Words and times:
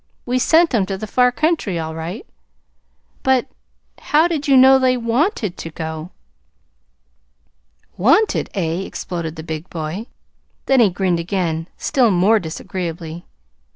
"We 0.25 0.39
sent 0.39 0.73
'em 0.73 0.87
to 0.87 0.97
the 0.97 1.05
far 1.05 1.31
country, 1.31 1.77
all 1.77 1.93
right." 1.93 2.25
"But 3.21 3.45
how 3.99 4.27
did 4.27 4.47
you 4.47 4.57
know 4.57 4.79
they 4.79 4.97
WANTED 4.97 5.57
to 5.57 5.69
go?" 5.69 6.09
"Wanted 7.97 8.49
Eh?" 8.55 8.81
exploded 8.81 9.35
the 9.35 9.43
big 9.43 9.69
boy. 9.69 10.07
Then 10.65 10.79
he 10.79 10.89
grinned 10.89 11.19
again, 11.19 11.67
still 11.77 12.09
more 12.09 12.39
disagreeably. 12.39 13.25